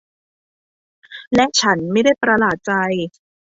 [1.35, 2.71] และฉันไม่ได้ประหลาดใจ